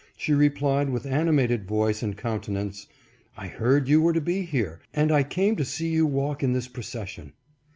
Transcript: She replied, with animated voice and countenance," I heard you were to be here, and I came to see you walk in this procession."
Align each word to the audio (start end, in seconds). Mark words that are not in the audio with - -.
She 0.17 0.33
replied, 0.33 0.89
with 0.89 1.05
animated 1.05 1.67
voice 1.67 2.01
and 2.01 2.17
countenance," 2.17 2.87
I 3.37 3.45
heard 3.45 3.87
you 3.87 4.01
were 4.01 4.13
to 4.13 4.19
be 4.19 4.41
here, 4.45 4.79
and 4.95 5.11
I 5.11 5.21
came 5.21 5.55
to 5.57 5.63
see 5.63 5.89
you 5.89 6.07
walk 6.07 6.41
in 6.41 6.53
this 6.53 6.67
procession." 6.67 7.33